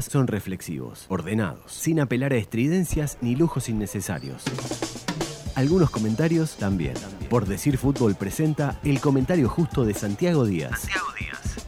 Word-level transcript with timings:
son 0.00 0.26
reflexivos, 0.26 1.04
ordenados, 1.08 1.70
sin 1.70 2.00
apelar 2.00 2.32
a 2.32 2.36
estridencias 2.36 3.18
ni 3.20 3.36
lujos 3.36 3.68
innecesarios. 3.68 4.42
Algunos 5.54 5.90
comentarios 5.90 6.56
también. 6.56 6.94
Por 7.28 7.44
decir 7.44 7.76
fútbol 7.76 8.14
presenta 8.14 8.80
el 8.82 8.98
comentario 8.98 9.46
justo 9.46 9.84
de 9.84 9.92
Santiago 9.92 10.46
Díaz. 10.46 10.80
Santiago 10.80 11.08
Díaz. 11.20 11.66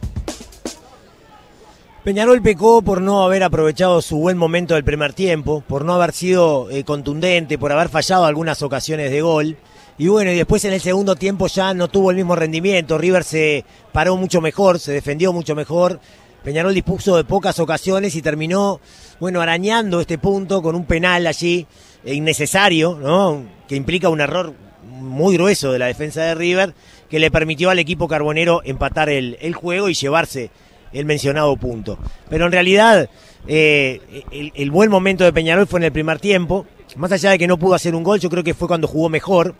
Peñarol 2.03 2.41
pecó 2.41 2.81
por 2.81 3.01
no 3.01 3.23
haber 3.23 3.43
aprovechado 3.43 4.01
su 4.01 4.17
buen 4.17 4.35
momento 4.35 4.73
del 4.73 4.83
primer 4.83 5.13
tiempo, 5.13 5.61
por 5.67 5.85
no 5.85 5.93
haber 5.93 6.11
sido 6.11 6.71
eh, 6.71 6.83
contundente, 6.83 7.59
por 7.59 7.71
haber 7.71 7.87
fallado 7.87 8.25
algunas 8.25 8.63
ocasiones 8.63 9.11
de 9.11 9.21
gol. 9.21 9.57
Y 9.99 10.07
bueno, 10.07 10.31
y 10.31 10.35
después 10.35 10.65
en 10.65 10.73
el 10.73 10.81
segundo 10.81 11.15
tiempo 11.15 11.45
ya 11.45 11.75
no 11.75 11.87
tuvo 11.87 12.09
el 12.09 12.17
mismo 12.17 12.35
rendimiento. 12.35 12.97
River 12.97 13.23
se 13.23 13.63
paró 13.91 14.17
mucho 14.17 14.41
mejor, 14.41 14.79
se 14.79 14.91
defendió 14.91 15.31
mucho 15.33 15.53
mejor. 15.53 15.99
Peñarol 16.47 16.73
dispuso 16.73 17.17
de 17.17 17.25
pocas 17.25 17.59
ocasiones 17.59 18.15
y 18.15 18.21
terminó, 18.21 18.79
bueno, 19.19 19.41
arañando 19.41 19.99
este 19.99 20.17
punto 20.17 20.61
con 20.61 20.75
un 20.75 20.85
penal 20.85 21.27
allí 21.27 21.67
eh, 22.05 22.13
innecesario, 22.13 22.97
¿no? 22.97 23.43
Que 23.67 23.75
implica 23.75 24.07
un 24.07 24.21
error 24.21 24.53
muy 24.85 25.35
grueso 25.35 25.73
de 25.73 25.79
la 25.79 25.87
defensa 25.87 26.21
de 26.21 26.35
River, 26.35 26.73
que 27.09 27.19
le 27.19 27.31
permitió 27.31 27.69
al 27.69 27.79
equipo 27.79 28.07
carbonero 28.07 28.61
empatar 28.63 29.09
el, 29.09 29.53
juego 29.55 29.89
y 29.89 29.93
llevarse 29.93 30.49
el 30.93 31.03
mencionado 31.03 31.53
punto. 31.57 31.99
Pero 32.29 32.45
en 32.45 32.53
realidad, 32.53 33.09
eh, 33.45 33.99
el, 34.31 34.53
el 34.55 34.71
buen 34.71 34.89
momento 34.89 35.25
de 35.25 35.33
Peñarol 35.33 35.67
fue 35.67 35.81
en 35.81 35.83
el 35.83 35.91
primer 35.91 36.17
tiempo. 36.21 36.65
Más 36.95 37.11
allá 37.11 37.31
de 37.31 37.39
que 37.39 37.47
no 37.47 37.59
pudo 37.59 37.73
hacer 37.73 37.93
un 37.93 38.03
gol, 38.03 38.21
yo 38.21 38.29
creo 38.29 38.45
que 38.45 38.53
fue 38.53 38.69
cuando 38.69 38.87
jugó 38.87 39.09
mejor 39.09 39.53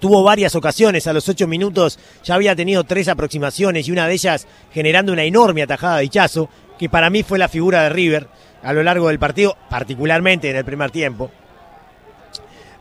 tuvo 0.00 0.22
varias 0.22 0.54
ocasiones, 0.54 1.06
a 1.06 1.12
los 1.12 1.28
ocho 1.28 1.46
minutos 1.46 1.98
ya 2.24 2.34
había 2.34 2.56
tenido 2.56 2.84
tres 2.84 3.08
aproximaciones 3.08 3.88
y 3.88 3.92
una 3.92 4.06
de 4.06 4.14
ellas 4.14 4.46
generando 4.72 5.12
una 5.12 5.24
enorme 5.24 5.62
atajada 5.62 5.98
de 5.98 6.04
Hichazo, 6.04 6.48
que 6.78 6.88
para 6.88 7.10
mí 7.10 7.22
fue 7.22 7.38
la 7.38 7.48
figura 7.48 7.82
de 7.82 7.88
River 7.90 8.28
a 8.62 8.72
lo 8.72 8.82
largo 8.82 9.08
del 9.08 9.18
partido, 9.18 9.56
particularmente 9.68 10.50
en 10.50 10.56
el 10.56 10.64
primer 10.64 10.90
tiempo. 10.90 11.30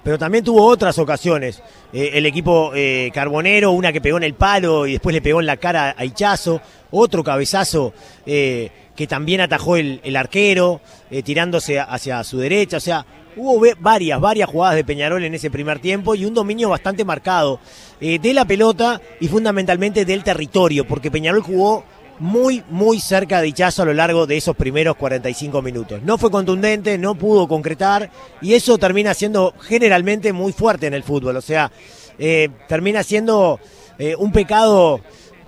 Pero 0.04 0.18
también 0.18 0.44
tuvo 0.44 0.66
otras 0.66 0.98
ocasiones. 1.00 1.62
Eh, 1.92 2.12
el 2.14 2.26
equipo 2.26 2.72
eh, 2.74 3.12
carbonero, 3.14 3.72
una 3.72 3.92
que 3.92 4.00
pegó 4.00 4.18
en 4.18 4.24
el 4.24 4.36
palo 4.36 4.88
y 4.88 4.94
después 4.94 5.14
le 5.14 5.22
pegó 5.22 5.42
en 5.42 5.46
la 5.46 5.58
cara 5.58 5.96
a 5.98 6.06
Hichazo, 6.06 6.62
otro 6.92 7.24
cabezazo 7.24 7.94
eh, 8.26 8.72
que 8.96 9.06
también 9.06 9.42
atajó 9.42 9.76
el, 9.76 10.00
el 10.04 10.16
arquero, 10.16 10.80
tirándose 11.26 11.80
hacia 11.80 12.24
su 12.24 12.38
derecha. 12.38 12.78
O 12.78 12.80
sea, 12.80 13.06
Hubo 13.38 13.64
varias, 13.80 14.20
varias 14.20 14.50
jugadas 14.50 14.76
de 14.76 14.84
Peñarol 14.84 15.24
en 15.24 15.36
ese 15.36 15.52
primer 15.52 15.78
tiempo 15.78 16.16
y 16.16 16.26
un 16.26 16.34
dominio 16.34 16.70
bastante 16.70 17.06
marcado 17.06 17.60
eh, 18.02 18.18
de 18.18 18.34
la 18.34 18.46
pelota 18.46 19.00
y 19.20 19.28
fundamentalmente 19.28 20.06
del 20.06 20.24
territorio, 20.24 20.88
porque 20.88 21.12
Peñarol 21.12 21.44
jugó 21.44 21.84
muy, 22.18 22.64
muy 22.72 23.00
cerca 23.00 23.40
de 23.40 23.50
Hichazo 23.50 23.84
a 23.84 23.86
lo 23.86 23.94
largo 23.94 24.26
de 24.26 24.38
esos 24.38 24.56
primeros 24.56 24.96
45 24.96 25.62
minutos. 25.62 26.02
No 26.02 26.18
fue 26.18 26.32
contundente, 26.32 26.98
no 26.98 27.14
pudo 27.14 27.48
concretar 27.48 28.10
y 28.42 28.56
eso 28.56 28.80
termina 28.80 29.14
siendo 29.14 29.54
generalmente 29.62 30.34
muy 30.34 30.52
fuerte 30.52 30.88
en 30.88 30.96
el 30.96 31.04
fútbol. 31.04 31.38
O 31.38 31.42
sea, 31.42 31.72
eh, 32.18 32.50
termina 32.68 33.04
siendo 33.04 33.60
eh, 34.00 34.16
un 34.16 34.32
pecado 34.32 35.02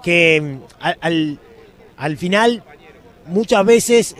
que 0.04 0.40
mm, 0.42 0.84
al, 1.02 1.40
al, 1.98 2.18
final 2.18 2.64
muchas 3.26 3.66
veces 3.66 4.16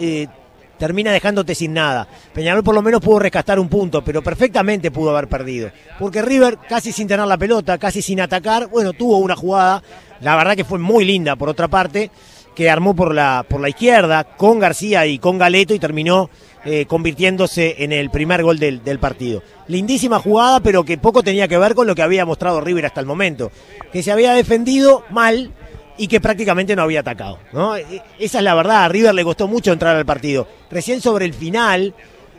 termina 0.80 1.12
dejándote 1.12 1.54
sin 1.54 1.74
nada. 1.74 2.08
Peñarol 2.34 2.64
por 2.64 2.74
lo 2.74 2.82
menos 2.82 3.02
pudo 3.02 3.20
rescatar 3.20 3.60
un 3.60 3.70
punto, 3.70 4.04
pero 4.04 4.24
perfectamente 4.24 4.90
pudo 4.90 5.12
haber 5.12 5.28
perdido. 5.28 5.70
Porque 6.00 6.22
River, 6.24 6.58
casi 6.68 6.92
sin 6.92 7.08
tener 7.08 7.28
la 7.28 7.38
pelota, 7.38 7.78
casi 7.78 8.02
sin 8.02 8.22
atacar, 8.22 8.68
bueno, 8.70 8.94
tuvo 8.94 9.18
una 9.18 9.36
jugada, 9.36 9.84
la 10.22 10.36
verdad 10.36 10.56
que 10.56 10.64
fue 10.64 10.80
muy 10.80 11.06
linda 11.06 11.36
por 11.36 11.50
otra 11.50 11.68
parte, 11.68 12.10
que 12.56 12.70
armó 12.70 12.96
por 12.96 13.14
la, 13.14 13.46
por 13.48 13.62
la 13.62 13.70
izquierda 13.70 14.24
con 14.24 14.60
García 14.60 15.06
y 15.06 15.20
con 15.20 15.38
Galeto 15.38 15.74
y 15.74 15.80
terminó 15.80 16.30
eh, 16.66 16.86
convirtiéndose 16.86 17.76
en 17.84 17.94
el 17.94 18.10
primer 18.10 18.44
gol 18.44 18.60
del, 18.60 18.84
del, 18.84 19.00
partido. 19.00 19.42
Lindísima 19.68 20.20
jugada, 20.20 20.60
pero 20.60 20.84
que 20.84 20.98
poco 20.98 21.24
tenía 21.24 21.48
que 21.48 21.58
ver 21.58 21.74
con 21.74 21.88
lo 21.88 21.96
que 21.96 22.02
había 22.02 22.26
mostrado 22.26 22.60
River 22.60 22.88
hasta 22.88 23.00
el 23.00 23.06
momento. 23.06 23.50
Que 23.94 24.04
se 24.04 24.12
había 24.12 24.34
defendido 24.34 25.06
mal, 25.10 25.54
y 26.00 26.08
que 26.08 26.20
prácticamente 26.20 26.76
no 26.76 26.82
había 26.82 27.02
atacado. 27.02 27.38
¿no? 27.54 27.76
E, 27.76 28.02
esa 28.18 28.40
es 28.40 28.44
la 28.44 28.56
verdad, 28.56 28.86
a 28.86 28.88
River 28.88 29.14
le 29.14 29.24
costó 29.24 29.48
mucho 29.48 29.72
entrar 29.72 29.96
al 29.96 30.06
partido. 30.06 30.48
Recién 30.72 31.02
sobre 31.02 31.26
el 31.26 31.34
final 31.34 31.94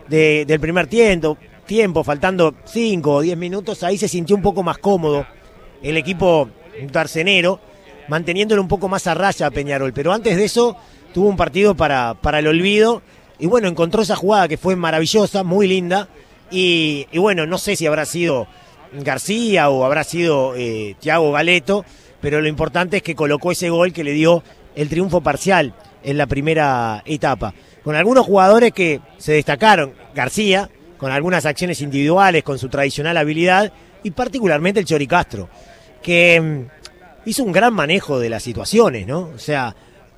del 0.09 0.59
primer 0.59 0.89
tiempo, 0.89 1.39
tiempo, 1.67 2.03
faltando 2.03 2.55
5 2.65 3.15
o 3.15 3.21
10 3.21 3.37
minutos, 3.39 3.85
ahí 3.85 3.97
se 3.97 4.09
sintió 4.09 4.35
un 4.35 4.43
poco 4.43 4.65
más 4.65 4.79
cómodo 4.79 5.25
el 5.83 5.97
equipo 5.97 6.49
darcenero, 6.91 7.61
manteniéndolo 8.09 8.61
un 8.61 8.67
poco 8.67 8.89
más 8.89 9.07
a 9.07 9.15
raya 9.15 9.47
a 9.47 9.51
Peñarol. 9.53 9.93
Pero 9.93 10.13
antes 10.13 10.37
de 10.37 10.45
eso 10.45 10.77
tuvo 11.15 11.29
un 11.29 11.37
partido 11.37 11.77
para, 11.77 12.15
para 12.15 12.41
el 12.41 12.49
olvido 12.49 13.03
y 13.41 13.47
bueno, 13.47 13.69
encontró 13.69 14.03
esa 14.03 14.17
jugada 14.17 14.49
que 14.49 14.59
fue 14.59 14.77
maravillosa, 14.77 15.43
muy 15.43 15.67
linda. 15.67 16.09
Y, 16.51 17.07
bueno, 17.17 17.47
no 17.47 17.59
sé 17.59 17.75
si 17.75 17.87
habrá 17.87 18.05
sido 18.05 18.47
García 18.93 19.71
o 19.71 19.85
habrá 19.85 20.05
sido 20.05 20.55
eh, 20.57 20.97
Thiago 21.01 21.33
Galeto, 21.33 21.85
pero 22.21 22.41
lo 22.41 22.49
importante 22.49 22.99
es 22.99 23.03
que 23.03 23.15
colocó 23.15 23.53
ese 23.53 23.71
gol 23.71 23.93
que 23.93 24.05
le 24.05 24.13
dio 24.13 24.43
el 24.75 24.89
triunfo 24.89 25.21
parcial 25.21 25.75
en 26.03 26.19
la 26.19 26.27
primera 26.27 27.03
etapa. 27.07 27.55
Con 27.83 27.95
algunos 27.95 28.27
jugadores 28.27 28.73
que 28.73 29.01
se 29.19 29.33
destacaron, 29.33 29.93
García, 30.15 30.71
con 30.99 31.13
algunas 31.13 31.47
acciones 31.47 31.81
individuales, 31.81 32.43
con 32.43 32.59
su 32.59 32.69
tradicional 32.69 33.17
habilidad, 33.17 33.73
y 34.03 34.11
particularmente 34.11 34.81
el 34.81 34.87
Chori 34.87 35.07
Castro, 35.07 35.49
que 36.03 36.41
mm, 36.41 37.29
hizo 37.29 37.45
un 37.45 37.53
gran 37.53 37.73
manejo 37.73 38.19
de 38.19 38.31
las 38.31 38.43
situaciones, 38.43 39.07
¿no? 39.07 39.31
O 39.35 39.39
sea, 39.39 39.75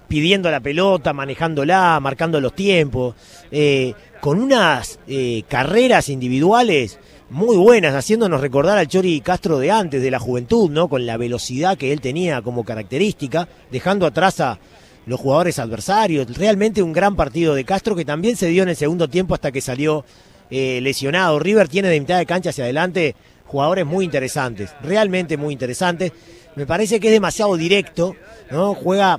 pidiendo 0.08 0.50
la 0.50 0.60
pelota, 0.60 1.12
manejándola, 1.12 1.98
marcando 2.00 2.40
los 2.40 2.54
tiempos, 2.54 3.14
eh, 3.50 3.94
con 4.20 4.40
unas 4.40 4.98
eh, 5.08 5.42
carreras 5.48 6.08
individuales 6.08 6.98
muy 7.32 7.56
buenas, 7.56 7.94
haciéndonos 7.94 8.43
recordar 8.43 8.76
al 8.76 8.88
Chori 8.88 9.22
Castro 9.22 9.59
de 9.59 9.70
antes, 9.70 10.03
de 10.03 10.10
la 10.10 10.19
juventud, 10.19 10.70
¿no? 10.70 10.88
Con 10.88 11.06
la 11.06 11.16
velocidad 11.16 11.78
que 11.78 11.91
él 11.91 12.03
tenía 12.03 12.43
como 12.43 12.62
característica, 12.62 13.48
dejando 13.70 14.04
atrás 14.04 14.38
a 14.41 14.59
los 15.06 15.19
jugadores 15.19 15.59
adversarios. 15.59 16.37
Realmente 16.37 16.82
un 16.82 16.93
gran 16.93 17.16
partido 17.16 17.54
de 17.54 17.65
Castro 17.65 17.97
que 17.97 18.04
también 18.04 18.37
se 18.37 18.48
dio 18.48 18.62
en 18.65 18.69
el 18.69 18.76
segundo 18.76 19.09
tiempo 19.09 19.32
hasta 19.32 19.50
que 19.50 19.62
salió 19.62 20.04
eh, 20.50 20.81
lesionado. 20.82 21.38
River 21.38 21.69
tiene 21.69 21.88
de 21.88 22.00
mitad 22.00 22.19
de 22.19 22.26
cancha 22.26 22.50
hacia 22.50 22.65
adelante 22.65 23.16
jugadores 23.47 23.87
muy 23.87 24.04
interesantes, 24.04 24.75
realmente 24.82 25.38
muy 25.38 25.54
interesantes. 25.54 26.12
Me 26.54 26.66
parece 26.66 27.00
que 27.00 27.09
es 27.09 27.14
demasiado 27.14 27.56
directo, 27.56 28.14
¿no? 28.50 28.75
Juega 28.75 29.19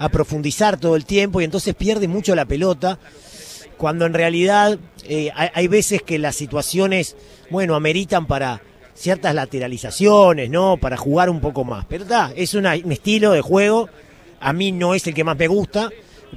a 0.00 0.08
profundizar 0.08 0.80
todo 0.80 0.96
el 0.96 1.04
tiempo 1.04 1.40
y 1.40 1.44
entonces 1.44 1.76
pierde 1.76 2.08
mucho 2.08 2.34
la 2.34 2.44
pelota 2.44 2.98
cuando 3.76 4.06
en 4.06 4.14
realidad 4.14 4.78
eh, 5.04 5.30
hay, 5.34 5.68
veces 5.68 6.02
que 6.02 6.18
las 6.18 6.36
situaciones, 6.36 7.16
bueno, 7.50 7.74
ameritan 7.74 8.26
para 8.26 8.62
ciertas 8.94 9.34
lateralizaciones, 9.34 10.50
¿no? 10.50 10.76
Para 10.76 10.96
jugar 10.96 11.30
un 11.30 11.40
poco 11.40 11.64
más. 11.64 11.84
Pero 11.86 12.04
está, 12.04 12.32
es 12.36 12.54
un 12.54 12.66
estilo 12.66 13.32
de 13.32 13.40
juego, 13.40 13.88
a 14.40 14.52
mí 14.52 14.72
no 14.72 14.94
es 14.94 15.06
el 15.06 15.14
que 15.14 15.24
más 15.24 15.36
me 15.36 15.48
gusta, 15.48 15.90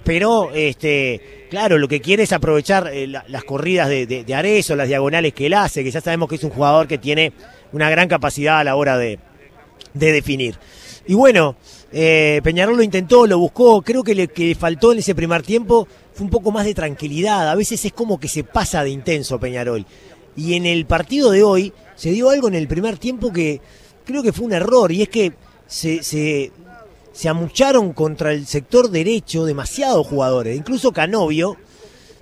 pero 0.04 0.52
este, 0.54 1.48
claro, 1.50 1.78
lo 1.78 1.88
que 1.88 2.02
quiere 2.02 2.24
es 2.24 2.34
aprovechar 2.34 2.90
eh, 2.94 3.08
las 3.08 3.44
corridas 3.44 3.90
de, 3.90 4.06
de, 4.06 4.36
Arezo, 4.36 4.76
las 4.76 4.88
diagonales 4.88 5.34
que 5.34 5.48
él 5.48 5.54
hace, 5.54 5.84
que 5.84 5.92
ya 5.92 6.02
sabemos 6.02 6.30
que 6.30 6.36
es 6.36 6.44
un 6.44 6.52
jugador 6.52 6.88
que 6.88 6.98
tiene 6.98 7.34
una 7.72 7.90
gran 7.90 8.08
capacidad 8.08 8.60
a 8.60 8.64
la 8.64 8.76
hora 8.76 8.98
de, 8.98 9.20
de 9.94 10.12
definir. 10.12 10.56
Y 11.08 11.14
bueno, 11.14 11.56
eh, 11.92 12.42
Peñarol 12.44 12.78
lo 12.78 12.84
intentó, 12.84 13.26
lo 13.26 13.40
buscó, 13.40 13.82
creo 13.82 14.04
que 14.04 14.16
le, 14.16 14.28
que 14.28 14.56
faltó 14.56 14.92
en 14.92 15.00
ese 15.00 15.16
primer 15.16 15.44
tiempo 15.44 15.88
fue 16.14 16.26
un 16.26 16.30
poco 16.30 16.52
más 16.52 16.66
de 16.66 16.74
tranquilidad, 16.74 17.50
a 17.50 17.56
veces 17.56 17.84
es 17.86 17.94
como 17.94 18.20
que 18.20 18.28
se 18.28 18.44
pasa 18.44 18.84
de 18.84 18.90
intenso 18.90 19.40
Peñarol. 19.40 19.86
Y 20.36 20.54
en 20.56 20.66
el 20.66 20.86
partido 20.86 21.32
de 21.32 21.44
hoy 21.44 21.74
se 21.96 22.12
dio 22.12 22.30
algo 22.30 22.48
en 22.48 22.56
el 22.56 22.68
primer 22.68 22.98
tiempo 22.98 23.32
que 23.32 23.62
creo 24.06 24.24
que 24.24 24.34
fue 24.34 24.46
un 24.46 24.54
error, 24.54 24.92
y 24.92 25.02
es 25.02 25.10
que 25.10 25.34
se, 25.66 26.04
se, 26.04 26.52
se 27.12 27.30
amucharon 27.30 27.94
contra 27.94 28.34
el 28.34 28.46
sector 28.48 28.90
derecho 28.90 29.46
demasiados 29.46 30.08
jugadores, 30.08 30.58
incluso 30.58 30.92
Canovio 30.92 31.58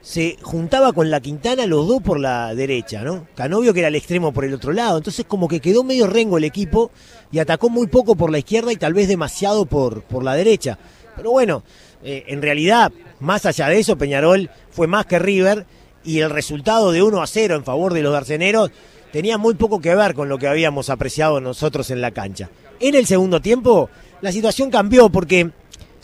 se 0.06 0.38
juntaba 0.40 0.94
con 0.94 1.10
la 1.10 1.20
Quintana 1.20 1.66
los 1.66 1.88
dos 1.88 2.00
por 2.00 2.20
la 2.20 2.54
derecha, 2.54 3.02
¿no? 3.02 3.28
Canovio 3.34 3.74
que 3.74 3.80
era 3.80 3.88
el 3.88 3.96
extremo 3.96 4.32
por 4.32 4.46
el 4.46 4.54
otro 4.54 4.72
lado, 4.72 5.00
entonces 5.00 5.26
como 5.28 5.48
que 5.48 5.60
quedó 5.60 5.84
medio 5.84 6.06
rengo 6.06 6.38
el 6.38 6.44
equipo 6.44 6.92
y 7.32 7.40
atacó 7.40 7.70
muy 7.70 7.88
poco 7.88 8.16
por 8.16 8.32
la 8.32 8.38
izquierda 8.38 8.72
y 8.72 8.76
tal 8.76 8.94
vez 8.94 9.08
demasiado 9.08 9.66
por, 9.66 10.04
por 10.04 10.24
la 10.24 10.36
derecha. 10.36 10.78
Pero 11.16 11.32
bueno, 11.32 11.64
eh, 12.04 12.24
en 12.28 12.44
realidad, 12.44 12.92
más 13.20 13.48
allá 13.48 13.68
de 13.68 13.80
eso, 13.80 13.98
Peñarol 13.98 14.52
fue 14.70 14.86
más 14.86 15.08
que 15.08 15.18
River 15.18 15.66
y 16.04 16.20
el 16.20 16.30
resultado 16.30 16.92
de 16.92 17.02
1 17.02 17.24
a 17.24 17.26
0 17.26 17.56
en 17.56 17.64
favor 17.64 17.92
de 17.92 18.04
los 18.04 18.14
darceneros 18.14 18.70
tenía 19.12 19.40
muy 19.40 19.56
poco 19.56 19.82
que 19.82 19.96
ver 19.96 20.14
con 20.14 20.30
lo 20.30 20.38
que 20.38 20.48
habíamos 20.48 20.92
apreciado 20.92 21.42
nosotros 21.42 21.90
en 21.90 22.02
la 22.02 22.12
cancha. 22.12 22.52
En 22.80 22.94
el 22.94 23.08
segundo 23.08 23.42
tiempo, 23.42 23.90
la 24.22 24.32
situación 24.32 24.70
cambió 24.70 25.10
porque 25.10 25.50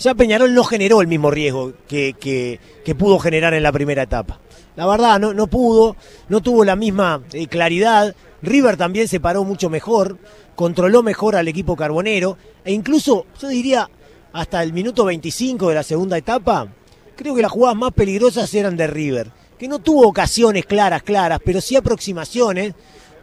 ya 0.01 0.15
Peñarol 0.15 0.53
no 0.53 0.63
generó 0.63 1.01
el 1.01 1.07
mismo 1.07 1.30
riesgo 1.30 1.74
que, 1.88 2.15
que, 2.19 2.95
pudo 2.95 3.19
generar 3.19 3.53
en 3.53 3.63
la 3.63 3.71
primera 3.71 4.03
etapa. 4.03 4.39
La 4.75 4.88
verdad, 4.88 5.19
no, 5.19 5.33
no 5.33 5.48
pudo, 5.48 5.95
no 6.27 6.42
tuvo 6.42 6.65
la 6.65 6.75
misma 6.75 7.21
eh, 7.33 7.48
claridad. 7.48 8.15
River 8.42 8.77
también 8.77 9.07
se 9.07 9.19
paró 9.19 9.44
mucho 9.44 9.69
mejor, 9.69 10.18
controló 10.56 11.03
mejor 11.03 11.36
al 11.36 11.48
equipo 11.48 11.75
carbonero, 11.75 12.38
e 12.65 12.74
incluso, 12.74 13.27
yo 13.39 13.48
diría, 13.48 13.89
hasta 14.33 14.63
el 14.63 14.74
minuto 14.74 15.06
25 15.06 15.69
de 15.69 15.75
la 15.75 15.83
segunda 15.83 16.18
etapa, 16.18 16.68
creo 17.15 17.36
que 17.36 17.42
las 17.44 17.51
jugadas 17.51 17.77
más 17.77 17.94
peligrosas 17.94 18.51
eran 18.56 18.77
de 18.77 18.88
River, 18.88 19.31
que 19.59 19.68
no 19.68 19.80
tuvo 19.80 20.07
ocasiones 20.07 20.65
claras, 20.65 21.04
claras, 21.04 21.39
pero 21.45 21.62
sí 21.62 21.75
aproximaciones 21.75 22.74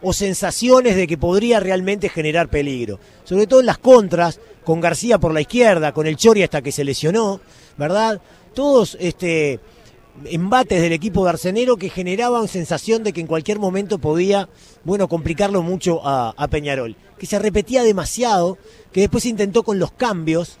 o 0.01 0.13
sensaciones 0.13 0.95
de 0.95 1.07
que 1.07 1.17
podría 1.17 1.59
realmente 1.59 2.07
generar 2.07 2.47
peligro. 2.47 2.99
Sobre 3.25 3.47
todo 3.47 3.59
en 3.59 3.65
las 3.65 3.77
contras, 3.77 4.39
con 4.63 4.81
García 4.81 5.17
por 5.17 5.33
la 5.33 5.41
izquierda, 5.41 5.93
con 5.93 6.07
el 6.07 6.17
Chori 6.17 6.43
hasta 6.43 6.61
que 6.61 6.71
se 6.71 6.83
lesionó, 6.83 7.39
¿verdad? 7.77 8.21
Todos 8.53 8.97
este, 8.99 9.59
embates 10.25 10.81
del 10.81 10.93
equipo 10.93 11.23
de 11.23 11.31
Arcenero 11.31 11.77
que 11.77 11.89
generaban 11.89 12.47
sensación 12.47 13.03
de 13.03 13.13
que 13.13 13.21
en 13.21 13.27
cualquier 13.27 13.59
momento 13.59 13.99
podía, 13.99 14.49
bueno, 14.83 15.07
complicarlo 15.07 15.61
mucho 15.61 16.01
a, 16.03 16.47
Peñarol. 16.49 16.95
Que 17.17 17.25
se 17.25 17.39
repetía 17.39 17.83
demasiado, 17.83 18.57
que 18.91 19.01
después 19.01 19.25
intentó 19.25 19.63
con 19.63 19.79
los 19.79 19.91
cambios, 19.91 20.57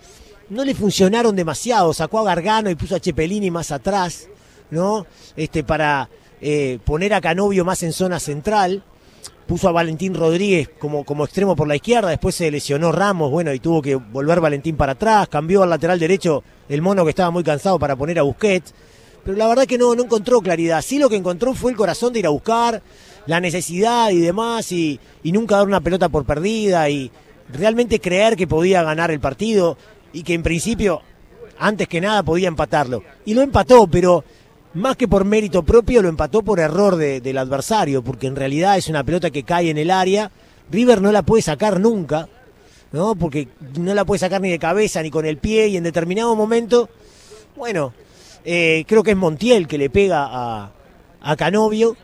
no 0.49 0.65
le 0.65 0.75
funcionaron 0.75 1.35
demasiado, 1.35 1.93
sacó 1.93 2.19
a 2.19 2.23
Gargano 2.23 2.69
y 2.69 2.75
puso 2.75 2.95
a 2.95 2.99
Chepelini 2.99 3.51
más 3.51 3.71
atrás, 3.71 4.27
¿no? 4.71 5.05
Este, 5.35 5.63
para 5.63 6.09
eh, 6.41 6.79
poner 6.83 7.13
a 7.13 7.21
Canovio 7.21 7.63
más 7.65 7.83
en 7.83 7.93
zona 7.93 8.19
central, 8.19 8.83
puso 9.49 9.67
a 9.67 9.71
Valentín 9.71 10.13
Rodríguez 10.13 10.69
como, 10.77 11.03
como 11.03 11.25
extremo 11.25 11.55
por 11.55 11.67
la 11.67 11.75
izquierda, 11.75 12.09
después 12.09 12.35
se 12.35 12.51
lesionó 12.51 12.91
Ramos, 12.91 13.31
bueno, 13.31 13.51
y 13.51 13.59
tuvo 13.59 13.81
que 13.81 13.95
volver 13.95 14.39
Valentín 14.39 14.77
para 14.77 14.91
atrás, 14.91 15.27
cambió 15.27 15.63
al 15.63 15.71
lateral 15.71 15.97
derecho 15.97 16.43
el 16.69 16.83
mono 16.83 17.03
que 17.03 17.09
estaba 17.09 17.31
muy 17.31 17.43
cansado 17.43 17.79
para 17.79 17.95
poner 17.95 18.19
a 18.19 18.21
Busquets, 18.21 18.75
pero 19.25 19.35
la 19.35 19.47
verdad 19.47 19.65
que 19.65 19.79
no, 19.79 19.95
no 19.95 20.03
encontró 20.03 20.39
claridad, 20.39 20.83
sí 20.83 20.99
lo 20.99 21.09
que 21.09 21.15
encontró 21.15 21.55
fue 21.55 21.71
el 21.71 21.77
corazón 21.77 22.13
de 22.13 22.19
ir 22.19 22.27
a 22.27 22.29
buscar, 22.29 22.83
la 23.25 23.39
necesidad 23.39 24.11
y 24.11 24.19
demás, 24.19 24.71
y, 24.71 24.99
y 25.23 25.31
nunca 25.31 25.57
dar 25.57 25.65
una 25.65 25.81
pelota 25.81 26.09
por 26.09 26.25
perdida, 26.25 26.87
y 26.87 27.09
realmente 27.51 27.99
creer 27.99 28.35
que 28.35 28.45
podía 28.45 28.83
ganar 28.83 29.09
el 29.09 29.19
partido, 29.19 29.79
y 30.13 30.21
que 30.21 30.35
en 30.35 30.43
principio, 30.43 31.01
antes 31.57 31.87
que 31.87 32.01
nada, 32.01 32.21
podía 32.21 32.49
empatarlo. 32.49 33.03
Y 33.25 33.33
lo 33.33 33.41
empató, 33.41 33.87
pero 33.87 34.23
más 34.73 34.95
que 34.95 35.07
por 35.07 35.25
mérito 35.25 35.63
propio, 35.63 36.01
lo 36.01 36.09
empató 36.09 36.41
por 36.41 36.59
error 36.59 36.95
de, 36.95 37.21
del 37.21 37.37
adversario, 37.37 38.03
porque 38.03 38.27
en 38.27 38.35
realidad 38.35 38.77
es 38.77 38.87
una 38.87 39.03
pelota 39.03 39.31
que 39.31 39.43
cae 39.43 39.69
en 39.69 39.77
el 39.77 39.91
área. 39.91 40.31
River 40.71 41.01
no 41.01 41.11
la 41.11 41.23
puede 41.23 41.41
sacar 41.41 41.79
nunca, 41.79 42.27
¿no? 42.91 43.15
Porque 43.15 43.47
no 43.77 43.93
la 43.93 44.05
puede 44.05 44.19
sacar 44.19 44.41
ni 44.41 44.49
de 44.51 44.59
cabeza 44.59 45.01
ni 45.01 45.09
con 45.09 45.25
el 45.25 45.37
pie, 45.37 45.67
y 45.67 45.77
en 45.77 45.83
determinado 45.83 46.35
momento, 46.35 46.89
bueno, 47.55 47.93
eh, 48.45 48.85
creo 48.87 49.03
que 49.03 49.11
es 49.11 49.17
Montiel 49.17 49.67
que 49.67 49.77
le 49.77 49.89
pega 49.89 50.27
a, 50.29 50.71
a 51.21 51.35
Canovio 51.35 51.95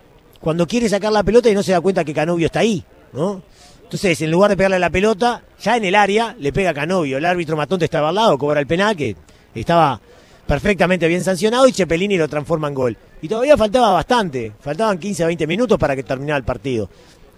cuando 0.42 0.68
quiere 0.68 0.90
sacar 0.90 1.12
la 1.12 1.24
pelota 1.24 1.50
y 1.50 1.54
no 1.54 1.64
se 1.64 1.72
da 1.72 1.82
cuenta 1.82 2.04
que 2.04 2.14
Canovio 2.14 2.48
está 2.48 2.60
ahí, 2.60 2.84
¿no? 3.14 3.42
Entonces, 3.84 4.20
en 4.22 4.32
lugar 4.32 4.50
de 4.50 4.58
pegarle 4.58 4.80
la 4.80 4.90
pelota, 4.90 5.44
ya 5.62 5.78
en 5.78 5.86
el 5.86 5.94
área 5.94 6.36
le 6.40 6.52
pega 6.52 6.72
a 6.72 6.74
Canovio. 6.74 7.20
El 7.20 7.26
árbitro 7.26 7.56
Matonte 7.56 7.86
estaba 7.86 8.10
al 8.10 8.16
lado, 8.16 8.38
cobra 8.38 8.60
el 8.60 8.66
penal, 8.66 8.96
que 8.96 9.16
estaba 9.54 10.02
perfectamente 10.48 11.08
bien 11.08 11.24
sancionado, 11.24 11.68
y 11.68 11.74
Cepelini 11.74 12.18
lo 12.18 12.28
transforma 12.28 12.68
en 12.68 12.74
gol. 12.74 12.98
Y 13.22 13.28
todavía 13.28 13.58
faltaba 13.58 13.92
bastante, 13.92 14.52
faltaban 14.60 14.98
15 14.98 15.24
a 15.24 15.28
20 15.28 15.48
minutos 15.48 15.78
para 15.78 15.96
que 15.96 16.04
terminara 16.04 16.38
el 16.38 16.44
partido. 16.44 16.90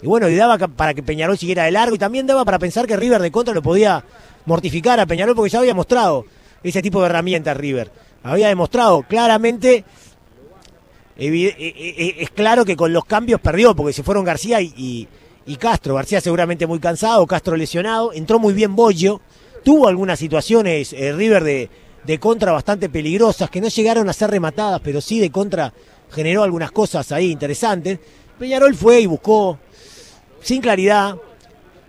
Y 0.02 0.06
bueno, 0.06 0.28
y 0.28 0.36
daba 0.36 0.58
para 0.58 0.94
que 0.94 1.02
Peñarol 1.02 1.38
siguiera 1.38 1.64
de 1.64 1.72
largo, 1.72 1.94
y 1.94 1.98
también 1.98 2.26
daba 2.26 2.44
para 2.44 2.58
pensar 2.58 2.86
que 2.86 2.96
River 2.96 3.20
de 3.20 3.30
contra 3.30 3.54
lo 3.54 3.62
podía 3.62 4.04
mortificar 4.46 5.00
a 5.00 5.06
Peñarol, 5.06 5.34
porque 5.34 5.50
ya 5.50 5.58
había 5.58 5.74
mostrado 5.74 6.24
ese 6.62 6.82
tipo 6.82 7.00
de 7.00 7.06
herramientas 7.06 7.56
River. 7.56 7.90
Había 8.22 8.48
demostrado 8.48 9.02
claramente 9.02 9.84
es 11.18 12.30
claro 12.30 12.64
que 12.64 12.76
con 12.76 12.92
los 12.92 13.04
cambios 13.04 13.40
perdió, 13.40 13.74
porque 13.74 13.92
se 13.92 14.04
fueron 14.04 14.24
García 14.24 14.60
y, 14.60 15.08
y 15.46 15.56
Castro. 15.56 15.96
García 15.96 16.20
seguramente 16.20 16.66
muy 16.66 16.78
cansado, 16.78 17.26
Castro 17.26 17.56
lesionado. 17.56 18.12
Entró 18.12 18.38
muy 18.38 18.54
bien 18.54 18.76
Bollo. 18.76 19.20
Tuvo 19.64 19.88
algunas 19.88 20.18
situaciones 20.18 20.92
eh, 20.92 21.12
River 21.12 21.42
de, 21.42 21.70
de 22.08 22.18
contra 22.18 22.52
bastante 22.52 22.88
peligrosas 22.88 23.50
que 23.50 23.60
no 23.60 23.68
llegaron 23.68 24.08
a 24.08 24.14
ser 24.14 24.30
rematadas, 24.30 24.80
pero 24.82 24.98
sí 25.02 25.20
de 25.20 25.30
contra 25.30 25.74
generó 26.10 26.42
algunas 26.42 26.72
cosas 26.72 27.12
ahí 27.12 27.30
interesantes. 27.30 27.98
Peñarol 28.38 28.74
fue 28.74 29.02
y 29.02 29.06
buscó 29.06 29.58
sin 30.40 30.62
claridad, 30.62 31.16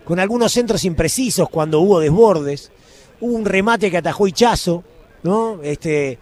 con 0.04 0.20
algunos 0.20 0.52
centros 0.52 0.84
imprecisos 0.84 1.48
cuando 1.48 1.80
hubo 1.80 2.00
desbordes. 2.00 2.70
Hubo 3.18 3.32
un 3.32 3.46
remate 3.46 3.90
que 3.90 3.96
atajó 3.96 4.26
Hichazo, 4.26 4.84
¿no? 5.22 5.62
Este, 5.62 6.18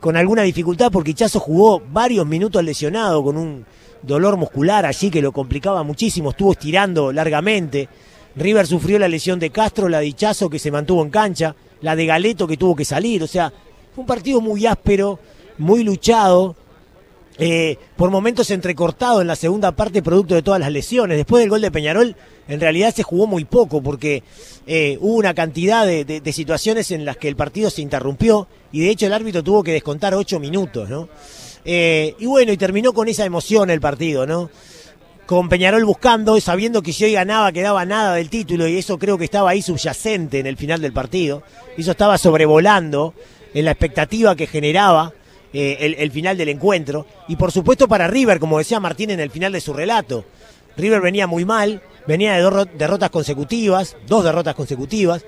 con 0.00 0.16
alguna 0.16 0.40
dificultad 0.40 0.90
porque 0.90 1.10
Hichazo 1.10 1.38
jugó 1.38 1.82
varios 1.86 2.26
minutos 2.26 2.64
lesionado 2.64 3.22
con 3.22 3.36
un 3.36 3.66
dolor 4.00 4.38
muscular 4.38 4.86
allí 4.86 5.10
que 5.10 5.20
lo 5.20 5.32
complicaba 5.32 5.82
muchísimo, 5.82 6.30
estuvo 6.30 6.52
estirando 6.52 7.12
largamente. 7.12 7.90
River 8.36 8.66
sufrió 8.66 8.98
la 8.98 9.08
lesión 9.08 9.38
de 9.38 9.50
Castro, 9.50 9.90
la 9.90 9.98
de 9.98 10.06
Hichazo 10.06 10.48
que 10.48 10.58
se 10.58 10.70
mantuvo 10.70 11.02
en 11.02 11.10
cancha, 11.10 11.54
la 11.82 11.94
de 11.94 12.06
Galeto 12.06 12.46
que 12.46 12.56
tuvo 12.56 12.74
que 12.74 12.84
salir. 12.84 13.22
O 13.22 13.26
sea, 13.26 13.52
fue 13.94 14.02
un 14.02 14.06
partido 14.06 14.40
muy 14.40 14.66
áspero, 14.66 15.18
muy 15.58 15.84
luchado, 15.84 16.56
eh, 17.38 17.78
por 17.96 18.10
momentos 18.10 18.50
entrecortado 18.50 19.20
en 19.20 19.26
la 19.26 19.36
segunda 19.36 19.72
parte 19.72 20.02
producto 20.02 20.34
de 20.34 20.42
todas 20.42 20.60
las 20.60 20.70
lesiones. 20.70 21.16
Después 21.16 21.42
del 21.42 21.50
gol 21.50 21.60
de 21.60 21.70
Peñarol, 21.70 22.14
en 22.46 22.60
realidad 22.60 22.94
se 22.94 23.02
jugó 23.02 23.26
muy 23.26 23.44
poco 23.44 23.82
porque 23.82 24.22
eh, 24.66 24.98
hubo 25.00 25.16
una 25.16 25.34
cantidad 25.34 25.86
de, 25.86 26.32
situaciones 26.32 26.90
en 26.90 27.04
las 27.04 27.16
que 27.16 27.28
el 27.28 27.36
partido 27.36 27.70
se 27.70 27.82
interrumpió 27.82 28.48
y 28.70 28.80
de 28.80 28.90
hecho 28.90 29.06
el 29.06 29.12
árbitro 29.12 29.42
tuvo 29.42 29.62
que 29.62 29.72
descontar 29.72 30.14
ocho 30.14 30.38
minutos, 30.40 30.88
¿no? 30.88 31.08
Eh, 31.64 32.14
y 32.18 32.26
bueno, 32.26 32.52
y 32.52 32.56
terminó 32.56 32.92
con 32.92 33.08
esa 33.08 33.24
emoción 33.24 33.70
el 33.70 33.80
partido, 33.80 34.26
¿no? 34.26 34.50
Con 35.32 35.48
Peñarol 35.48 35.86
buscando, 35.86 36.38
sabiendo 36.42 36.82
que 36.82 36.92
si 36.92 37.06
hoy 37.06 37.12
ganaba 37.12 37.52
quedaba 37.52 37.86
nada 37.86 38.16
del 38.16 38.28
título 38.28 38.68
y 38.68 38.76
eso 38.76 38.98
creo 38.98 39.16
que 39.16 39.24
estaba 39.24 39.48
ahí 39.48 39.62
subyacente 39.62 40.38
en 40.38 40.46
el 40.46 40.58
final 40.58 40.82
del 40.82 40.92
partido. 40.92 41.42
Eso 41.74 41.92
estaba 41.92 42.18
sobrevolando 42.18 43.14
en 43.54 43.64
la 43.64 43.70
expectativa 43.70 44.36
que 44.36 44.46
generaba 44.46 45.14
eh, 45.54 45.78
el, 45.80 45.94
el, 45.94 46.12
final 46.12 46.36
del 46.36 46.50
encuentro. 46.50 47.06
Y 47.28 47.36
por 47.36 47.50
supuesto 47.50 47.88
para 47.88 48.08
River, 48.08 48.40
como 48.40 48.58
decía 48.58 48.78
Martín 48.78 49.08
en 49.08 49.20
el 49.20 49.30
final 49.30 49.52
de 49.52 49.62
su 49.62 49.72
relato. 49.72 50.26
River 50.76 51.00
venía 51.00 51.26
muy 51.26 51.46
mal, 51.46 51.80
venía 52.06 52.34
de 52.34 52.42
dos 52.42 52.68
derrotas 52.76 53.08
consecutivas, 53.08 53.96
dos 54.06 54.24
derrotas 54.24 54.54
consecutivas. 54.54 55.24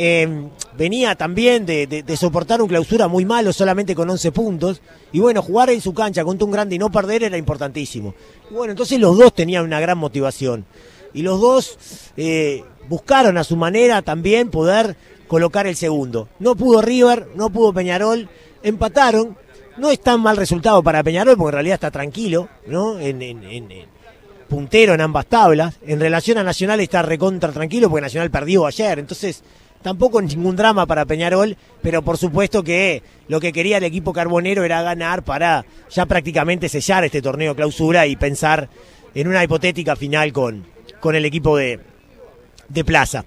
Eh, 0.00 0.48
venía 0.76 1.16
también 1.16 1.66
de, 1.66 2.16
soportar 2.16 2.62
un 2.62 2.68
clausura 2.68 3.08
muy 3.08 3.24
malo, 3.24 3.52
solamente 3.52 3.96
con 3.96 4.08
11 4.08 4.30
puntos. 4.30 4.80
Y 5.10 5.18
bueno, 5.18 5.42
jugar 5.42 5.70
en 5.70 5.80
su 5.80 5.92
cancha 5.92 6.22
contra 6.24 6.44
un 6.44 6.52
grande 6.52 6.76
y 6.76 6.78
no 6.78 6.92
perder 6.92 7.24
era 7.24 7.36
importantísimo. 7.36 8.14
Bueno, 8.48 8.70
entonces 8.70 9.00
los 9.00 9.18
dos 9.18 9.34
tenían 9.34 9.64
una 9.64 9.80
gran 9.80 9.98
motivación. 9.98 10.64
Y 11.12 11.22
los 11.22 11.40
dos 11.40 11.78
eh, 12.16 12.62
buscaron 12.88 13.38
a 13.38 13.44
su 13.44 13.56
manera 13.56 14.00
también 14.02 14.50
poder 14.50 14.96
colocar 15.26 15.66
el 15.66 15.74
segundo. 15.74 16.28
No 16.38 16.54
pudo 16.54 16.80
River, 16.80 17.30
no 17.34 17.50
pudo 17.50 17.72
Peñarol, 17.72 18.28
empataron. 18.62 19.36
No 19.78 19.90
es 19.90 20.00
tan 20.00 20.20
mal 20.20 20.36
resultado 20.36 20.80
para 20.80 21.02
Peñarol, 21.02 21.36
porque 21.36 21.48
en 21.48 21.54
realidad 21.54 21.74
está 21.74 21.90
tranquilo, 21.90 22.48
¿no? 22.68 23.00
En, 23.00 23.18
puntero 24.48 24.94
en 24.94 25.00
ambas 25.00 25.26
tablas. 25.26 25.74
En 25.84 25.98
relación 25.98 26.38
a 26.38 26.44
Nacional 26.44 26.78
está 26.78 27.02
recontra 27.02 27.50
tranquilo, 27.50 27.90
porque 27.90 28.02
Nacional 28.02 28.30
perdió 28.30 28.64
ayer. 28.64 29.00
Entonces, 29.00 29.42
tampoco 29.82 30.20
ningún 30.20 30.56
drama 30.56 30.86
para 30.86 31.06
Peñarol, 31.06 31.56
pero 31.82 32.02
por 32.02 32.18
supuesto 32.18 32.62
que 32.62 33.02
lo 33.28 33.40
que 33.40 33.52
quería 33.52 33.78
el 33.78 33.84
equipo 33.84 34.12
carbonero 34.12 34.64
era 34.64 34.82
ganar 34.82 35.22
para 35.24 35.64
ya 35.90 36.06
prácticamente 36.06 36.68
sellar 36.68 37.04
este 37.04 37.22
torneo 37.22 37.54
clausura 37.54 38.06
y 38.06 38.16
pensar 38.16 38.68
en 39.14 39.28
una 39.28 39.42
hipotética 39.42 39.96
final 39.96 40.32
con, 40.32 40.64
con 41.00 41.14
el 41.14 41.24
equipo 41.24 41.56
de, 41.56 41.80
de 42.68 42.84
Plaza. 42.84 43.24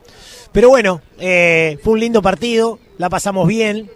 Pero 0.51 0.70
bueno, 0.70 1.01
eh, 1.20 1.77
fue 1.84 1.93
un 1.93 2.00
lindo 2.00 2.22
partido, 2.22 2.79
la 2.98 3.10
pasamos 3.10 3.48
bien. 3.48 3.89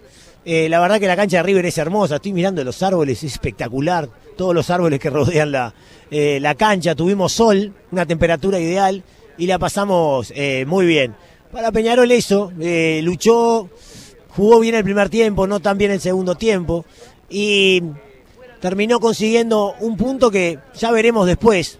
Eh, 0.44 0.68
la 0.68 0.80
verdad 0.80 1.00
que 1.00 1.08
la 1.08 1.16
cancha 1.16 1.38
de 1.38 1.42
River 1.42 1.66
es 1.66 1.76
hermosa, 1.78 2.16
estoy 2.16 2.32
mirando 2.32 2.62
los 2.64 2.82
árboles, 2.82 3.22
es 3.22 3.32
espectacular. 3.32 4.08
Todos 4.36 4.54
los 4.54 4.70
árboles 4.70 5.00
que 5.00 5.10
rodean 5.10 5.50
la, 5.50 5.74
eh, 6.10 6.38
la 6.40 6.54
cancha, 6.54 6.94
tuvimos 6.94 7.32
sol, 7.32 7.72
una 7.90 8.06
temperatura 8.06 8.60
ideal 8.60 9.02
y 9.38 9.46
la 9.46 9.58
pasamos 9.58 10.32
muy 10.66 10.86
bien. 10.86 11.14
Para 11.52 11.72
Peñarol 11.72 12.10
eso, 12.10 12.52
eh, 12.60 13.00
luchó, 13.02 13.68
jugó 14.30 14.60
bien 14.60 14.74
el 14.74 14.84
primer 14.84 15.08
tiempo, 15.08 15.46
no 15.46 15.60
tan 15.60 15.78
bien 15.78 15.90
el 15.90 16.00
segundo 16.00 16.34
tiempo 16.34 16.84
y 17.28 17.82
terminó 18.60 19.00
consiguiendo 19.00 19.74
un 19.80 19.96
punto 19.96 20.30
que 20.30 20.58
ya 20.74 20.90
veremos 20.90 21.26
después 21.26 21.78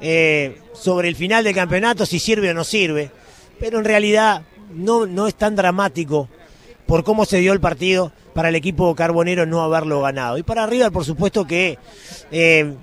eh, 0.00 0.60
sobre 0.72 1.08
el 1.08 1.16
final 1.16 1.44
del 1.44 1.54
campeonato 1.54 2.04
si 2.06 2.18
sirve 2.18 2.50
o 2.50 2.54
no 2.54 2.64
sirve, 2.64 3.10
pero 3.58 3.78
en 3.78 3.84
realidad 3.84 4.42
no, 4.74 5.06
no 5.06 5.26
es 5.26 5.34
tan 5.34 5.56
dramático 5.56 6.28
por 6.86 7.04
cómo 7.04 7.24
se 7.24 7.38
dio 7.38 7.52
el 7.52 7.60
partido 7.60 8.12
para 8.34 8.48
el 8.48 8.54
equipo 8.54 8.94
carbonero 8.94 9.46
no 9.46 9.62
haberlo 9.62 10.00
ganado. 10.02 10.38
Y 10.38 10.42
para 10.42 10.66
River, 10.66 10.92
por 10.92 11.04
supuesto 11.04 11.46
que 11.46 11.78
eh, 12.30 12.74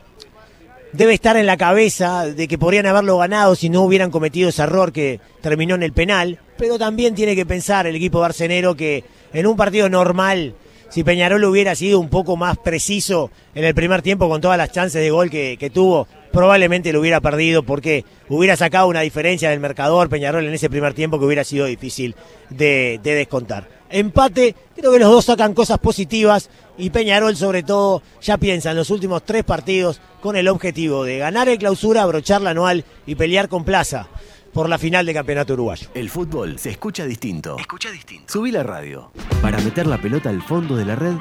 debe 0.98 1.14
estar 1.14 1.38
en 1.38 1.46
la 1.46 1.58
cabeza 1.58 2.26
de 2.26 2.48
que 2.48 2.58
podrían 2.58 2.88
haberlo 2.88 3.20
ganado 3.20 3.54
si 3.54 3.70
no 3.70 3.84
hubieran 3.84 4.10
cometido 4.10 4.50
ese 4.50 4.64
error 4.64 4.92
que 4.92 5.20
terminó 5.42 5.76
en 5.76 5.84
el 5.84 5.94
penal, 5.94 6.40
pero 6.58 6.80
también 6.80 7.14
tiene 7.14 7.36
que 7.36 7.46
pensar 7.46 7.86
el 7.86 7.96
equipo 7.96 8.20
barcenero 8.20 8.76
que 8.76 9.04
en 9.32 9.46
un 9.46 9.56
partido 9.56 9.90
normal, 9.90 10.56
si 10.90 11.04
Peñarol 11.04 11.44
hubiera 11.44 11.76
sido 11.76 12.00
un 12.00 12.10
poco 12.10 12.36
más 12.36 12.58
preciso 12.58 13.30
en 13.54 13.64
el 13.64 13.76
primer 13.76 14.02
tiempo 14.02 14.28
con 14.28 14.42
todas 14.42 14.58
las 14.58 14.72
chances 14.72 15.00
de 15.00 15.12
gol 15.12 15.30
que, 15.30 15.72
tuvo, 15.72 16.08
probablemente 16.32 16.92
lo 16.92 17.00
hubiera 17.00 17.22
perdido 17.22 17.62
porque 17.62 18.04
hubiera 18.28 18.58
sacado 18.58 18.88
una 18.88 19.02
diferencia 19.02 19.52
del 19.52 19.60
marcador 19.60 20.10
Peñarol 20.10 20.46
en 20.46 20.54
ese 20.54 20.68
primer 20.68 20.96
tiempo 20.96 21.20
que 21.20 21.26
hubiera 21.26 21.44
sido 21.44 21.68
difícil 21.68 22.16
de 22.50 23.00
descontar. 23.04 23.77
Empate. 23.90 24.56
Creo 24.76 24.92
que 24.92 25.00
los 25.00 25.12
dos 25.12 25.26
sacan 25.26 25.54
cosas 25.54 25.80
positivas 25.80 26.50
y 26.78 26.90
Peñarol 26.90 27.36
sobre 27.36 27.64
todo 27.64 28.02
ya 28.22 28.38
piensa 28.38 28.72
en 28.72 28.78
los 28.78 28.90
últimos 28.90 29.24
tres 29.24 29.44
partidos 29.44 30.00
con 30.22 30.36
el 30.36 30.48
objetivo 30.48 31.04
de 31.04 31.20
ganar 31.20 31.50
el 31.50 31.58
clausura, 31.58 32.04
abrochar 32.04 32.42
la 32.42 32.52
anual 32.52 32.86
y 33.06 33.16
pelear 33.16 33.50
con 33.50 33.64
Plaza 33.64 34.08
por 34.54 34.70
la 34.70 34.78
final 34.78 35.06
de 35.06 35.14
campeonato 35.14 35.54
uruguayo. 35.54 35.88
El 35.94 36.10
fútbol 36.10 36.58
se 36.58 36.72
escucha 36.72 37.06
distinto. 37.06 37.58
Escucha 37.60 37.92
distinto. 37.92 38.32
Subí 38.32 38.52
la 38.52 38.64
radio. 38.64 39.12
Para 39.42 39.60
meter 39.60 39.86
la 39.86 40.02
pelota 40.02 40.30
al 40.30 40.42
fondo 40.42 40.76
de 40.76 40.86
la 40.86 40.96
red, 40.96 41.16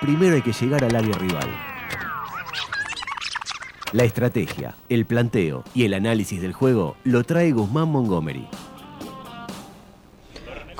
primero 0.00 0.34
hay 0.34 0.42
que 0.42 0.52
llegar 0.52 0.82
al 0.84 0.96
área 0.96 1.16
rival. 1.18 1.48
La 3.92 4.04
estrategia, 4.04 4.74
el 4.88 5.04
planteo 5.04 5.64
y 5.74 5.84
el 5.84 5.94
análisis 5.94 6.40
del 6.40 6.54
juego 6.54 6.96
lo 7.04 7.24
trae 7.24 7.52
Guzmán 7.52 7.90
Montgomery. 7.90 8.48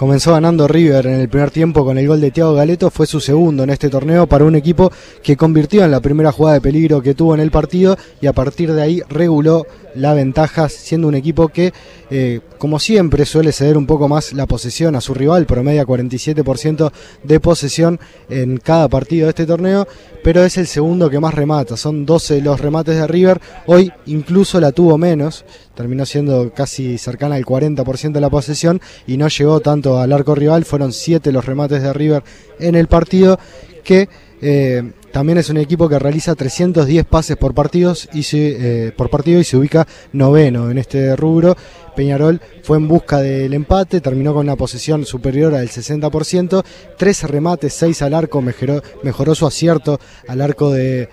Comenzó 0.02 0.32
ganando 0.32 0.66
River 0.66 1.06
en 1.06 1.21
el 1.21 1.28
primer 1.28 1.52
tiempo 1.52 1.85
con 1.85 1.97
el 1.97 2.09
gol 2.09 2.21
de 2.21 2.32
Thiago 2.32 2.54
Galeto, 2.54 2.90
fue 2.90 3.06
su 3.06 3.21
segundo 3.21 3.62
en 3.62 3.71
este 3.71 3.88
torneo 3.88 4.26
para 4.26 4.44
un 4.44 4.56
equipo 4.56 4.90
que 5.23 5.37
convirtió 5.37 5.85
en 5.85 5.92
la 5.92 6.00
primera 6.00 6.32
jugada 6.32 6.54
de 6.54 6.61
peligro 6.61 7.00
que 7.00 7.14
tuvo 7.14 7.35
en 7.35 7.40
el 7.40 7.52
partido 7.52 7.97
y 8.21 8.26
a 8.26 8.32
partir 8.32 8.73
de 8.73 8.82
ahí 8.82 9.02
reguló 9.09 9.64
la 9.95 10.15
ventaja, 10.15 10.69
siendo 10.69 11.09
un 11.09 11.15
equipo 11.15 11.49
que, 11.49 11.73
eh, 12.11 12.41
como 12.59 12.79
siempre, 12.79 13.25
suele 13.25 13.53
ceder 13.53 13.77
un 13.77 13.87
poco 13.87 14.09
más 14.09 14.33
la 14.33 14.47
posesión 14.47 14.97
a 14.97 15.01
su 15.01 15.15
rival, 15.15 15.47
promedia 15.47 15.85
47% 15.85 16.93
de 17.23 17.41
posesión 17.41 18.01
en 18.29 18.59
cada 18.59 18.89
partido 18.89 19.27
de 19.27 19.31
este 19.31 19.47
torneo, 19.47 19.87
pero 20.23 20.45
es 20.45 20.57
el 20.57 20.67
segundo 20.67 21.11
que 21.11 21.21
más 21.21 21.35
remata, 21.35 21.77
son 21.77 22.07
12 22.07 22.41
los 22.41 22.61
remates 22.61 22.97
de 22.97 23.07
River, 23.07 23.41
hoy 23.67 23.93
incluso 24.07 24.61
la 24.61 24.73
tuvo 24.73 24.99
menos, 24.99 25.45
terminó 25.75 26.07
siendo 26.07 26.53
casi 26.53 26.99
cercana 26.99 27.37
al 27.37 27.45
40% 27.45 28.13
de 28.13 28.21
la 28.21 28.31
posesión 28.31 28.81
y 29.07 29.17
no 29.17 29.29
llegó 29.29 29.61
tanto 29.61 29.99
al 29.99 30.13
arco 30.13 30.35
rival, 30.35 30.65
fueron 30.65 30.93
7 30.93 31.33
los 31.33 31.45
remates 31.45 31.83
de 31.83 31.93
River 31.93 32.23
en 32.59 32.75
el 32.75 32.89
partido 32.89 33.39
que... 33.85 34.09
Eh, 34.45 34.93
también 35.12 35.38
es 35.38 35.50
un 35.50 35.59
equipo 35.59 35.88
que 35.88 35.99
realiza 35.99 36.35
310 36.35 37.04
pases 37.04 37.37
por, 37.37 37.54
partidos 37.54 38.09
y 38.12 38.25
eh, 38.33 38.92
por 38.97 39.11
partido 39.11 39.40
y 39.40 39.45
se 39.45 39.57
ubica 39.57 39.87
noveno 40.12 40.71
en 40.71 40.78
este 40.78 41.14
rubro. 41.16 41.57
Peñarol 41.95 42.40
fue 42.62 42.78
en 42.78 42.88
busca 42.88 43.21
del 43.21 43.52
empate, 43.52 44.00
terminó 44.00 44.33
con 44.33 44.47
una 44.47 44.57
posesión 44.57 45.04
superior 45.04 45.54
al 45.54 45.69
60%, 45.69 46.64
tres 46.97 47.23
remates, 47.25 47.75
seis 47.75 48.00
al 48.00 48.14
arco, 48.14 48.40
mejoró, 48.40 48.83
mejoró 49.02 49.35
su 49.35 49.47
acierto 49.47 50.00
al 50.26 50.40
arco 50.40 50.71
de, 50.71 51.11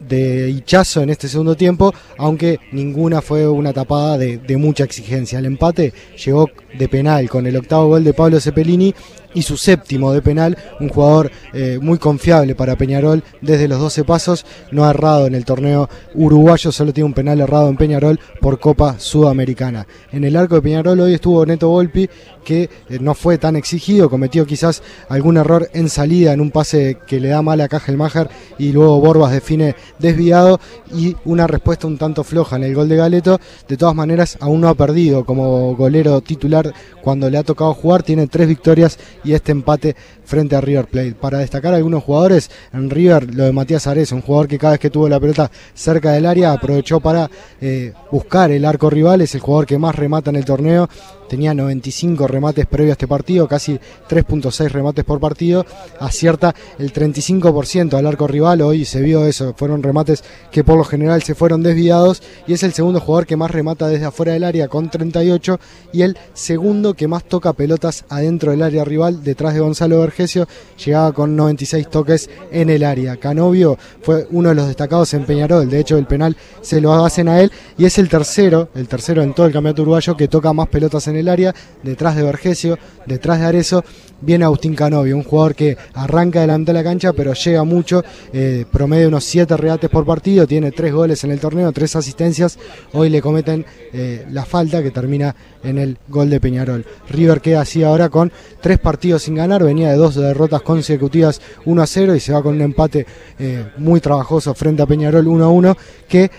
de 0.00 0.50
Hichazo 0.50 1.02
en 1.02 1.10
este 1.10 1.28
segundo 1.28 1.54
tiempo, 1.56 1.92
aunque 2.16 2.58
ninguna 2.72 3.20
fue 3.20 3.46
una 3.46 3.72
tapada 3.72 4.18
de, 4.18 4.56
mucha 4.56 4.84
exigencia. 4.84 5.38
El 5.38 5.46
empate 5.46 5.92
llegó 6.24 6.50
de 6.76 6.88
penal 6.88 7.28
con 7.28 7.46
el 7.46 7.56
octavo 7.56 7.88
gol 7.88 8.04
de 8.04 8.14
Pablo 8.14 8.40
Cepelini 8.40 8.94
y 9.34 9.42
su 9.42 9.56
séptimo 9.56 10.12
de 10.12 10.22
penal, 10.22 10.56
un 10.80 10.88
jugador 10.88 11.30
eh, 11.52 11.78
muy 11.80 11.98
confiable 11.98 12.54
para 12.54 12.76
Peñarol 12.76 13.22
desde 13.40 13.68
los 13.68 13.78
12 13.78 14.04
pasos, 14.04 14.46
no 14.70 14.84
ha 14.84 14.90
errado 14.90 15.26
en 15.26 15.34
el 15.34 15.44
torneo 15.44 15.88
uruguayo, 16.14 16.72
solo 16.72 16.92
tiene 16.92 17.06
un 17.06 17.14
penal 17.14 17.40
errado 17.40 17.68
en 17.68 17.76
Peñarol 17.76 18.18
por 18.40 18.58
Copa 18.58 18.98
Sudamericana. 18.98 19.86
En 20.12 20.24
el 20.24 20.36
arco 20.36 20.56
de 20.56 20.62
Peñarol 20.62 21.00
hoy 21.00 21.14
estuvo 21.14 21.44
Neto 21.46 21.68
Volpi, 21.68 22.08
que 22.44 22.70
eh, 22.88 22.98
no 23.00 23.14
fue 23.14 23.38
tan 23.38 23.56
exigido, 23.56 24.10
cometió 24.10 24.46
quizás 24.46 24.82
algún 25.08 25.36
error 25.36 25.68
en 25.72 25.88
salida 25.88 26.32
en 26.32 26.40
un 26.40 26.50
pase 26.50 26.98
que 27.06 27.20
le 27.20 27.28
da 27.28 27.42
mal 27.42 27.60
a 27.60 27.68
Cajelmacher 27.68 28.28
y 28.58 28.72
luego 28.72 29.00
Borbas 29.00 29.32
define 29.32 29.76
desviado 29.98 30.60
y 30.94 31.16
una 31.24 31.46
respuesta 31.46 31.86
un 31.86 31.98
tanto 31.98 32.24
floja 32.24 32.56
en 32.56 32.64
el 32.64 32.74
gol 32.74 32.88
de 32.88 32.96
Galeto. 32.96 33.40
De 33.68 33.76
todas 33.76 33.94
maneras, 33.94 34.38
aún 34.40 34.60
no 34.60 34.68
ha 34.68 34.74
perdido 34.74 35.24
como 35.24 35.76
golero 35.76 36.20
titular 36.20 36.72
cuando 37.02 37.30
le 37.30 37.38
ha 37.38 37.42
tocado 37.42 37.74
jugar, 37.74 38.02
tiene 38.02 38.26
tres 38.26 38.48
victorias 38.48 38.98
y 39.24 39.32
este 39.32 39.52
empate 39.52 39.96
frente 40.24 40.56
a 40.56 40.60
River 40.60 40.86
Plate. 40.86 41.14
Para 41.14 41.38
destacar 41.38 41.74
algunos 41.74 42.02
jugadores, 42.02 42.50
en 42.72 42.90
River 42.90 43.34
lo 43.34 43.44
de 43.44 43.52
Matías 43.52 43.86
Ares, 43.86 44.12
un 44.12 44.22
jugador 44.22 44.48
que 44.48 44.58
cada 44.58 44.72
vez 44.72 44.80
que 44.80 44.90
tuvo 44.90 45.08
la 45.08 45.20
pelota 45.20 45.50
cerca 45.74 46.12
del 46.12 46.26
área 46.26 46.52
aprovechó 46.52 47.00
para 47.00 47.30
eh, 47.60 47.92
buscar 48.10 48.50
el 48.50 48.64
arco 48.64 48.90
rival, 48.90 49.20
es 49.20 49.34
el 49.34 49.40
jugador 49.40 49.66
que 49.66 49.78
más 49.78 49.94
remata 49.94 50.30
en 50.30 50.36
el 50.36 50.44
torneo, 50.44 50.88
tenía 51.30 51.54
95 51.54 52.26
remates 52.26 52.66
previo 52.66 52.90
a 52.90 52.94
este 52.94 53.06
partido, 53.06 53.46
casi 53.46 53.78
3.6 54.08 54.68
remates 54.68 55.04
por 55.04 55.20
partido, 55.20 55.64
acierta 56.00 56.52
el 56.76 56.92
35% 56.92 57.94
al 57.94 58.06
arco 58.06 58.26
rival, 58.26 58.62
hoy 58.62 58.84
se 58.84 59.00
vio 59.00 59.24
eso, 59.24 59.54
fueron 59.56 59.80
remates 59.80 60.24
que 60.50 60.64
por 60.64 60.76
lo 60.76 60.82
general 60.82 61.22
se 61.22 61.36
fueron 61.36 61.62
desviados. 61.62 62.20
Y 62.48 62.52
es 62.54 62.64
el 62.64 62.72
segundo 62.72 62.98
jugador 62.98 63.26
que 63.26 63.36
más 63.36 63.52
remata 63.52 63.86
desde 63.86 64.06
afuera 64.06 64.32
del 64.32 64.42
área 64.42 64.66
con 64.66 64.90
38 64.90 65.60
y 65.92 66.02
el 66.02 66.18
segundo 66.34 66.94
que 66.94 67.06
más 67.06 67.22
toca 67.22 67.52
pelotas 67.52 68.04
adentro 68.08 68.50
del 68.50 68.62
área 68.62 68.84
rival 68.84 69.22
detrás 69.22 69.54
de 69.54 69.60
Gonzalo 69.60 70.00
Vergesio, 70.00 70.48
llegaba 70.84 71.12
con 71.12 71.36
96 71.36 71.88
toques 71.90 72.28
en 72.50 72.70
el 72.70 72.82
área. 72.82 73.18
Canovio 73.18 73.78
fue 74.02 74.26
uno 74.32 74.48
de 74.48 74.56
los 74.56 74.66
destacados 74.66 75.14
en 75.14 75.24
Peñarol, 75.24 75.70
de 75.70 75.78
hecho 75.78 75.96
el 75.96 76.06
penal 76.06 76.36
se 76.60 76.80
lo 76.80 76.92
hacen 77.04 77.28
a 77.28 77.40
él. 77.40 77.52
Y 77.78 77.84
es 77.84 77.98
el 77.98 78.08
tercero, 78.08 78.70
el 78.74 78.88
tercero 78.88 79.22
en 79.22 79.32
todo 79.32 79.46
el 79.46 79.52
campeonato 79.52 79.82
uruguayo 79.82 80.16
que 80.16 80.26
toca 80.26 80.52
más 80.52 80.66
pelotas 80.66 81.06
en 81.06 81.19
el 81.19 81.19
área, 81.28 81.54
detrás 81.82 82.16
de 82.16 82.22
Vergesio, 82.22 82.78
detrás 83.06 83.40
de 83.40 83.46
Arezo, 83.46 83.84
viene 84.20 84.44
Agustín 84.44 84.74
Canovio, 84.74 85.16
un 85.16 85.22
jugador 85.22 85.54
que 85.54 85.76
arranca 85.94 86.40
delante 86.40 86.72
de 86.72 86.78
la 86.78 86.84
cancha, 86.84 87.12
pero 87.12 87.32
llega 87.32 87.64
mucho, 87.64 88.04
eh, 88.32 88.64
promedio 88.70 89.08
unos 89.08 89.24
7 89.24 89.56
regates 89.56 89.90
por 89.90 90.04
partido, 90.04 90.46
tiene 90.46 90.72
3 90.72 90.92
goles 90.92 91.24
en 91.24 91.30
el 91.30 91.40
torneo, 91.40 91.72
3 91.72 91.96
asistencias, 91.96 92.58
hoy 92.92 93.08
le 93.08 93.22
cometen 93.22 93.64
eh, 93.92 94.26
la 94.30 94.44
falta 94.44 94.82
que 94.82 94.90
termina 94.90 95.34
en 95.62 95.78
el 95.78 95.98
gol 96.08 96.30
de 96.30 96.40
Peñarol. 96.40 96.84
River 97.08 97.40
queda 97.40 97.62
así 97.62 97.82
ahora 97.82 98.08
con 98.08 98.32
3 98.60 98.78
partidos 98.78 99.22
sin 99.22 99.34
ganar, 99.34 99.64
venía 99.64 99.90
de 99.90 99.96
dos 99.96 100.14
derrotas 100.14 100.62
consecutivas 100.62 101.40
1 101.64 101.82
a 101.82 101.86
0 101.86 102.14
y 102.14 102.20
se 102.20 102.32
va 102.32 102.42
con 102.42 102.54
un 102.54 102.62
empate 102.62 103.06
eh, 103.38 103.66
muy 103.78 104.00
trabajoso 104.00 104.54
frente 104.54 104.82
a 104.82 104.86
Peñarol 104.86 105.26
1 105.26 105.44
a 105.44 105.48
1, 105.48 105.76
que 106.08 106.30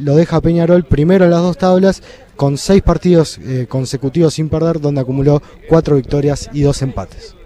lo 0.00 0.16
deja 0.16 0.40
Peñarol 0.40 0.84
primero 0.84 1.24
en 1.24 1.30
las 1.30 1.42
dos 1.42 1.58
tablas 1.58 2.02
con 2.40 2.56
seis 2.56 2.80
partidos 2.80 3.36
eh, 3.36 3.66
consecutivos 3.68 4.32
sin 4.32 4.48
perder, 4.48 4.80
donde 4.80 5.02
acumuló 5.02 5.42
cuatro 5.68 5.96
victorias 5.96 6.48
y 6.54 6.62
dos 6.62 6.80
empates. 6.80 7.36